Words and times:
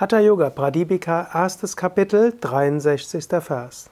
Hatha 0.00 0.20
Yoga 0.20 0.48
Pradipika, 0.48 1.28
erstes 1.34 1.76
Kapitel, 1.76 2.32
63. 2.40 3.26
Vers. 3.40 3.90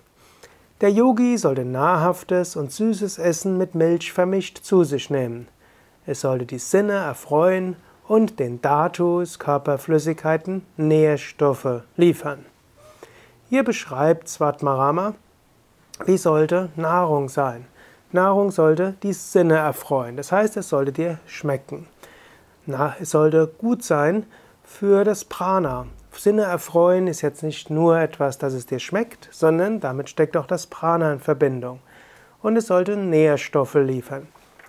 Der 0.80 0.92
Yogi 0.92 1.36
sollte 1.36 1.64
nahrhaftes 1.64 2.54
und 2.54 2.70
süßes 2.70 3.18
Essen 3.18 3.58
mit 3.58 3.74
Milch 3.74 4.12
vermischt 4.12 4.58
zu 4.58 4.84
sich 4.84 5.10
nehmen. 5.10 5.48
Es 6.06 6.20
sollte 6.20 6.46
die 6.46 6.60
Sinne 6.60 6.92
erfreuen 6.92 7.74
und 8.06 8.38
den 8.38 8.62
Dhatus, 8.62 9.40
Körperflüssigkeiten, 9.40 10.64
Nährstoffe 10.76 11.82
liefern. 11.96 12.46
Hier 13.50 13.64
beschreibt 13.64 14.28
Svatmarama, 14.28 15.14
wie 16.04 16.18
sollte 16.18 16.68
Nahrung 16.76 17.28
sein. 17.28 17.66
Nahrung 18.12 18.52
sollte 18.52 18.94
die 19.02 19.12
Sinne 19.12 19.56
erfreuen, 19.56 20.16
das 20.16 20.30
heißt, 20.30 20.56
es 20.56 20.68
sollte 20.68 20.92
dir 20.92 21.18
schmecken. 21.26 21.88
es 23.00 23.10
sollte 23.10 23.48
gut 23.58 23.82
sein 23.82 24.24
für 24.66 25.04
das 25.04 25.24
Prana. 25.24 25.86
Sinne 26.12 26.42
erfreuen 26.42 27.06
ist 27.06 27.22
jetzt 27.22 27.42
nicht 27.42 27.70
nur 27.70 27.98
etwas, 27.98 28.38
dass 28.38 28.52
es 28.52 28.66
dir 28.66 28.78
schmeckt, 28.78 29.28
sondern 29.30 29.80
damit 29.80 30.10
steckt 30.10 30.36
auch 30.36 30.46
das 30.46 30.66
Prana 30.66 31.12
in 31.12 31.20
Verbindung. 31.20 31.80
Und 32.42 32.56
es 32.56 32.66
sollte 32.66 32.96
Nährstoffe 32.96 33.74
liefern. 33.74 34.26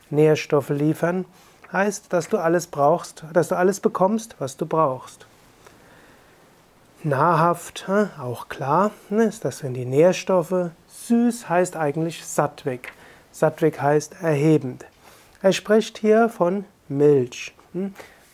Nährstoffe 0.10 0.70
liefern 0.70 1.26
heißt, 1.74 2.14
dass 2.14 2.30
du 2.30 2.38
alles 2.38 2.68
brauchst, 2.68 3.26
dass 3.34 3.50
du 3.50 3.56
alles 3.56 3.80
bekommst, 3.80 4.36
was 4.40 4.56
du 4.56 4.66
brauchst. 4.66 5.26
Nahrhaft, 7.04 7.88
auch 8.20 8.50
klar, 8.50 8.92
ne, 9.10 9.24
ist 9.26 9.46
das 9.46 9.64
wenn 9.64 9.74
die 9.74 9.86
Nährstoffe. 9.86 10.72
Süß 10.88 11.50
heißt 11.50 11.76
eigentlich 11.76 12.26
Sattvik. 12.26 12.92
Sattvik 13.32 13.82
heißt 13.82 14.22
erhebend. 14.22 14.86
Er 15.42 15.54
spricht 15.54 15.98
hier 15.98 16.30
von 16.30 16.66
Milch. 16.88 17.54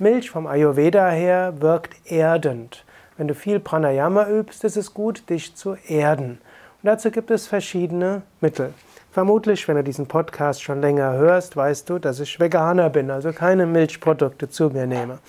Milch 0.04 0.30
vom 0.30 0.48
Ayurveda 0.48 1.10
her 1.10 1.62
wirkt 1.62 1.96
erdend. 2.12 2.84
Wenn 3.16 3.30
du 3.30 3.34
viel 3.34 3.62
Pranayama 3.62 4.28
übst, 4.28 4.66
ist 4.66 4.76
es 4.76 4.94
gut, 4.94 5.30
dich 5.30 5.56
zu 5.56 5.78
erden. 5.88 6.40
Und 6.82 6.88
dazu 6.88 7.10
gibt 7.10 7.32
es 7.32 7.48
verschiedene 7.48 8.22
Mittel. 8.42 8.74
Vermutlich, 9.12 9.66
wenn 9.68 9.78
du 9.78 9.84
diesen 9.84 10.08
Podcast 10.08 10.62
schon 10.62 10.82
länger 10.82 11.14
hörst, 11.14 11.56
weißt 11.56 11.90
du, 11.90 12.00
dass 12.00 12.20
ich 12.20 12.38
Veganer 12.38 12.90
bin, 12.90 13.12
also 13.12 13.32
keine 13.32 13.66
Milchprodukte 13.66 14.50
zu 14.50 14.72
mir 14.72 14.88
nehme. 14.88 15.20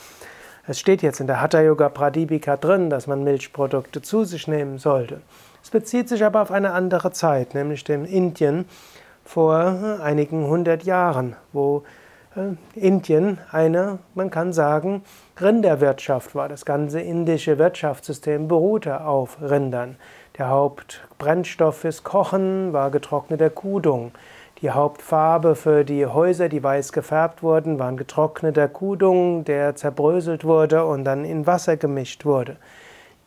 Es 0.67 0.81
steht 0.81 1.03
jetzt 1.03 1.21
in 1.21 1.29
der 1.29 1.41
Hatha 1.41 1.61
Yoga 1.61 1.89
Pradipika 1.89 2.57
drin, 2.57 2.91
dass 2.91 3.07
man 3.07 3.23
Milchprodukte 3.23 4.03
zu 4.03 4.25
sich 4.25 4.49
nehmen 4.49 4.79
sollte. 4.79 5.21
Es 5.63 5.71
bezieht 5.71 6.09
sich 6.09 6.25
aber 6.25 6.43
auf 6.43 6.51
eine 6.51 6.73
andere 6.73 7.13
Zeit, 7.13 7.55
nämlich 7.55 7.85
dem 7.85 8.05
Indien 8.05 8.65
vor 9.25 10.01
einigen 10.03 10.49
hundert 10.49 10.83
Jahren, 10.83 11.37
wo 11.53 11.85
Indien 12.75 13.39
eine, 13.53 13.99
man 14.15 14.31
kann 14.31 14.53
sagen, 14.53 15.03
Rinderwirtschaft 15.41 16.35
war. 16.35 16.49
Das 16.49 16.65
ganze 16.65 17.01
indische 17.01 17.59
Wirtschaftssystem 17.59 18.49
beruhte 18.49 19.05
auf 19.05 19.39
Rindern. 19.41 19.97
Der 20.39 20.49
Hauptbrennstoff 20.49 21.79
fürs 21.79 22.03
Kochen 22.03 22.73
war 22.73 22.91
getrockneter 22.91 23.51
Kudung. 23.51 24.13
Die 24.63 24.71
Hauptfarbe 24.71 25.55
für 25.55 25.85
die 25.85 26.07
Häuser, 26.07 26.49
die 26.49 26.63
weiß 26.63 26.93
gefärbt 26.93 27.43
wurden, 27.43 27.79
waren 27.79 27.97
getrockneter 27.97 28.67
Kudung, 28.67 29.45
der 29.45 29.77
zerbröselt 29.77 30.45
wurde 30.45 30.85
und 30.87 31.05
dann 31.05 31.25
in 31.25 31.47
Wasser 31.47 31.77
gemischt 31.77 32.25
wurde. 32.25 32.57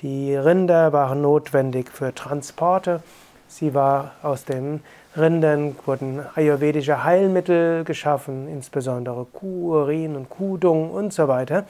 Die 0.02 0.36
Rinder 0.36 0.94
waren 0.94 1.22
notwendig 1.22 1.92
für 1.92 2.14
Transporte. 2.14 3.02
Sie 3.48 3.74
war 3.74 4.12
aus 4.22 4.46
den 4.46 4.82
Rindern 5.18 5.76
wurden 5.86 6.22
ayurvedische 6.36 7.04
Heilmittel 7.04 7.84
geschaffen, 7.84 8.48
insbesondere 8.48 9.26
Kuhurin 9.26 10.16
und 10.16 10.30
Kudung 10.30 10.92
und 10.92 11.12
so 11.12 11.28
weiter. 11.28 11.66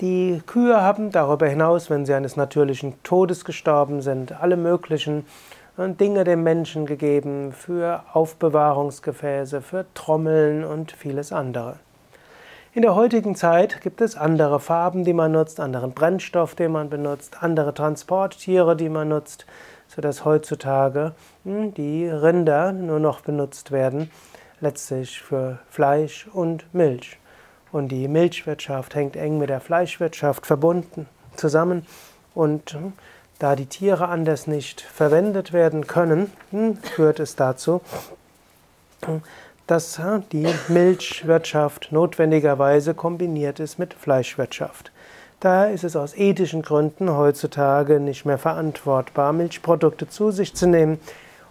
Die 0.00 0.40
Kühe 0.46 0.80
haben 0.80 1.10
darüber 1.10 1.46
hinaus, 1.46 1.90
wenn 1.90 2.06
sie 2.06 2.14
eines 2.14 2.36
natürlichen 2.36 2.94
Todes 3.02 3.44
gestorben 3.44 4.00
sind, 4.00 4.40
alle 4.40 4.56
möglichen 4.56 5.26
äh, 5.76 5.90
Dinge 5.90 6.24
dem 6.24 6.42
Menschen 6.42 6.86
gegeben 6.86 7.52
für 7.52 8.02
Aufbewahrungsgefäße, 8.14 9.60
für 9.60 9.84
Trommeln 9.92 10.64
und 10.64 10.92
vieles 10.92 11.32
andere. 11.32 11.76
In 12.72 12.82
der 12.82 12.94
heutigen 12.94 13.34
Zeit 13.34 13.80
gibt 13.82 14.00
es 14.00 14.16
andere 14.16 14.60
Farben, 14.60 15.04
die 15.04 15.12
man 15.12 15.32
nutzt, 15.32 15.60
anderen 15.60 15.92
Brennstoff, 15.92 16.54
den 16.54 16.72
man 16.72 16.88
benutzt, 16.88 17.42
andere 17.42 17.74
Transporttiere, 17.74 18.76
die 18.76 18.88
man 18.88 19.08
nutzt 19.08 19.44
sodass 19.94 20.24
heutzutage 20.24 21.12
hm, 21.44 21.74
die 21.74 22.08
Rinder 22.08 22.72
nur 22.72 23.00
noch 23.00 23.20
benutzt 23.20 23.72
werden, 23.72 24.10
letztlich 24.60 25.20
für 25.20 25.58
Fleisch 25.68 26.28
und 26.32 26.72
Milch. 26.72 27.18
Und 27.72 27.88
die 27.88 28.08
Milchwirtschaft 28.08 28.94
hängt 28.94 29.16
eng 29.16 29.38
mit 29.38 29.50
der 29.50 29.60
Fleischwirtschaft 29.60 30.46
verbunden 30.46 31.06
zusammen. 31.36 31.86
Und 32.34 32.72
hm, 32.72 32.92
da 33.38 33.56
die 33.56 33.66
Tiere 33.66 34.08
anders 34.08 34.46
nicht 34.46 34.80
verwendet 34.80 35.52
werden 35.52 35.86
können, 35.86 36.32
hm, 36.50 36.76
führt 36.76 37.20
es 37.20 37.36
dazu, 37.36 37.80
dass 39.66 40.00
die 40.32 40.48
Milchwirtschaft 40.68 41.90
notwendigerweise 41.90 42.94
kombiniert 42.94 43.60
ist 43.60 43.78
mit 43.78 43.94
Fleischwirtschaft. 43.94 44.92
Daher 45.40 45.72
ist 45.72 45.84
es 45.84 45.96
aus 45.96 46.14
ethischen 46.14 46.60
Gründen 46.60 47.16
heutzutage 47.16 47.98
nicht 47.98 48.26
mehr 48.26 48.36
verantwortbar, 48.36 49.32
Milchprodukte 49.32 50.06
zu 50.06 50.30
sich 50.32 50.54
zu 50.54 50.66
nehmen. 50.66 51.00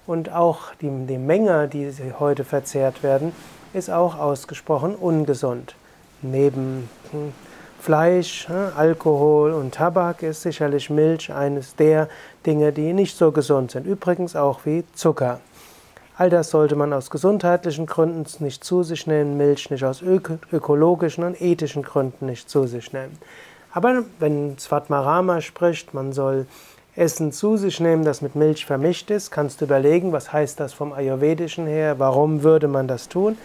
Und 0.05 0.31
auch 0.31 0.75
die, 0.79 0.91
die 1.07 1.17
Menge, 1.17 1.67
die 1.67 1.91
heute 2.19 2.44
verzehrt 2.44 3.01
werden, 3.01 3.31
ist 3.73 3.89
auch 3.89 4.16
ausgesprochen 4.19 4.94
ungesund. 4.94 5.73
Neben 6.22 6.88
hm, 7.09 7.33
Fleisch, 7.79 8.47
hm, 8.47 8.73
Alkohol 8.77 9.53
und 9.53 9.73
Tabak 9.73 10.21
ist 10.21 10.44
sicherlich 10.44 10.91
Milch 10.91 11.33
eines 11.33 11.75
der 11.75 12.09
Dinge, 12.45 12.71
die 12.71 12.94
nicht 12.94 13.17
so 13.17 13.31
gesund 13.31 13.71
sind. 13.71 13.88
Übrigens 13.88 14.35
auch 14.35 14.59
wie 14.66 14.83
Zucker. 14.94 15.39
All 16.16 16.29
das 16.29 16.51
sollte 16.51 16.75
man 16.75 16.94
aus 16.94 17.09
gesundheitlichen 17.09 17.88
Gründen 17.88 18.27
nicht 18.44 18.63
zu 18.63 18.83
sich 18.83 19.07
nehmen, 19.07 19.38
Milch 19.38 19.71
nicht 19.71 19.83
aus 19.83 20.03
ökologischen 20.03 21.23
und 21.23 21.41
ethischen 21.41 21.81
Gründen 21.81 22.27
nicht 22.27 22.50
zu 22.50 22.67
sich 22.67 22.94
nehmen. 22.94 23.17
Aber 23.72 24.03
wenn 24.19 24.57
Svatmarama 24.57 25.41
spricht, 25.41 25.94
man 25.94 26.12
soll 26.13 26.47
Essen 26.96 27.31
zu 27.31 27.56
sich 27.56 27.80
nehmen, 27.80 28.03
das 28.03 28.22
mit 28.22 28.35
Milch 28.35 28.66
vermischt 28.66 29.12
ist, 29.12 29.31
kannst 29.31 29.62
du 29.62 29.66
überlegen, 29.66 30.12
was 30.12 30.34
heißt 30.34 30.59
das 30.59 30.74
vom 30.74 30.91
Ayurvedischen 30.91 31.68
her, 31.68 32.00
warum 32.00 32.44
würde 32.44 32.68
man 32.68 32.88
das 32.88 33.09
tun? 33.09 33.38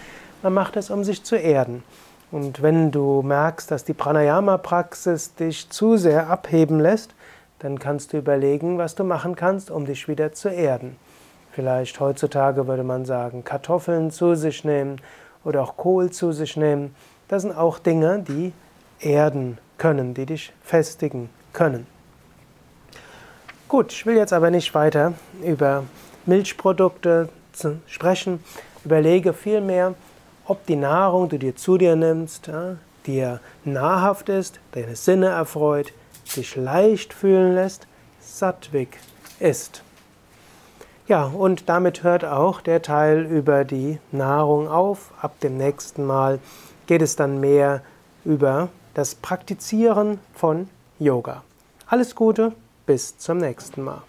Man 0.42 0.54
macht 0.54 0.76
es, 0.76 0.90
um 0.90 1.04
sich 1.04 1.22
zu 1.22 1.36
erden. 1.36 1.84
Und 2.30 2.62
wenn 2.62 2.90
du 2.90 3.22
merkst, 3.22 3.70
dass 3.70 3.84
die 3.84 3.92
Pranayama-Praxis 3.92 5.34
dich 5.34 5.70
zu 5.70 5.96
sehr 5.96 6.28
abheben 6.28 6.80
lässt, 6.80 7.14
dann 7.60 7.78
kannst 7.78 8.12
du 8.12 8.18
überlegen, 8.18 8.76
was 8.76 8.94
du 8.94 9.04
machen 9.04 9.36
kannst, 9.36 9.70
um 9.70 9.86
dich 9.86 10.08
wieder 10.08 10.32
zu 10.32 10.48
erden. 10.48 10.96
Vielleicht 11.52 12.00
heutzutage 12.00 12.66
würde 12.66 12.82
man 12.82 13.04
sagen, 13.04 13.44
Kartoffeln 13.44 14.10
zu 14.10 14.34
sich 14.34 14.64
nehmen 14.64 15.00
oder 15.44 15.62
auch 15.62 15.76
Kohl 15.76 16.10
zu 16.10 16.32
sich 16.32 16.56
nehmen. 16.56 16.94
Das 17.28 17.42
sind 17.42 17.56
auch 17.56 17.78
Dinge, 17.78 18.24
die 18.26 18.52
erden 18.98 19.58
können, 19.78 20.14
die 20.14 20.26
dich 20.26 20.52
festigen 20.62 21.30
können. 21.52 21.86
Gut, 23.68 23.92
ich 23.92 24.06
will 24.06 24.16
jetzt 24.16 24.32
aber 24.32 24.50
nicht 24.50 24.74
weiter 24.74 25.14
über 25.42 25.84
Milchprodukte 26.26 27.28
sprechen. 27.86 28.42
Überlege 28.84 29.32
vielmehr, 29.32 29.94
ob 30.46 30.66
die 30.66 30.76
Nahrung, 30.76 31.28
die 31.28 31.38
du 31.38 31.46
dir 31.46 31.56
zu 31.56 31.78
dir 31.78 31.96
nimmst, 31.96 32.50
dir 33.06 33.40
nahrhaft 33.64 34.28
ist, 34.28 34.60
deine 34.72 34.96
Sinne 34.96 35.28
erfreut, 35.28 35.92
dich 36.36 36.56
leicht 36.56 37.12
fühlen 37.12 37.54
lässt, 37.54 37.86
sattwig 38.20 38.98
ist. 39.40 39.82
Ja, 41.06 41.24
und 41.24 41.68
damit 41.68 42.02
hört 42.02 42.24
auch 42.24 42.60
der 42.60 42.80
Teil 42.80 43.24
über 43.26 43.64
die 43.64 43.98
Nahrung 44.10 44.68
auf. 44.68 45.12
Ab 45.20 45.38
dem 45.40 45.58
nächsten 45.58 46.04
Mal 46.06 46.38
geht 46.86 47.02
es 47.02 47.16
dann 47.16 47.40
mehr 47.40 47.82
über 48.24 48.68
das 48.94 49.14
Praktizieren 49.14 50.20
von 50.34 50.68
Yoga. 50.98 51.42
Alles 51.86 52.14
Gute, 52.14 52.52
bis 52.86 53.18
zum 53.18 53.38
nächsten 53.38 53.82
Mal. 53.82 54.02